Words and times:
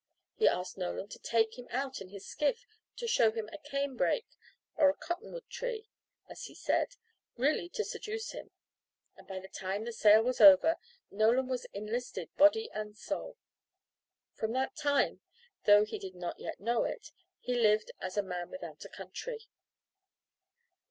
He 0.33 0.47
asked 0.47 0.79
Nolan 0.79 1.09
to 1.09 1.19
take 1.19 1.59
him 1.59 1.67
out 1.69 2.01
in 2.01 2.09
his 2.09 2.25
skiff 2.25 2.65
to 2.95 3.05
show 3.05 3.29
him 3.31 3.47
a 3.53 3.59
canebrake 3.59 4.31
or 4.75 4.89
a 4.89 4.95
cottonwood 4.97 5.47
tree, 5.47 5.91
as 6.27 6.45
he 6.45 6.55
said, 6.55 6.95
really 7.37 7.69
to 7.69 7.83
seduce 7.83 8.31
him; 8.31 8.49
and 9.15 9.27
by 9.27 9.37
the 9.39 9.47
time 9.47 9.83
the 9.83 9.91
sail 9.93 10.23
was 10.23 10.41
over, 10.41 10.77
Nolan 11.11 11.47
was 11.47 11.65
enlisted 11.65 12.35
body 12.35 12.67
and 12.71 12.97
soul. 12.97 13.37
From 14.33 14.53
that 14.53 14.75
time, 14.75 15.21
though 15.65 15.85
he 15.85 15.99
did 15.99 16.15
not 16.15 16.39
yet 16.39 16.59
know 16.59 16.83
it, 16.83 17.11
he 17.39 17.53
lived 17.53 17.91
as 17.99 18.17
A 18.17 18.23
MAN 18.23 18.49
WITHOUT 18.49 18.83
A 18.83 18.89
COUNTRY. 18.89 19.41